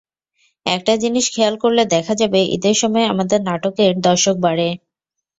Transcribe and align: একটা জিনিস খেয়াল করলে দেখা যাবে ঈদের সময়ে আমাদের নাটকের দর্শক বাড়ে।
একটা 0.65 0.93
জিনিস 0.97 1.25
খেয়াল 1.33 1.55
করলে 1.63 1.83
দেখা 1.93 2.13
যাবে 2.21 2.39
ঈদের 2.55 2.75
সময়ে 2.81 3.11
আমাদের 3.13 3.39
নাটকের 3.47 3.91
দর্শক 4.07 4.35
বাড়ে। 4.45 4.67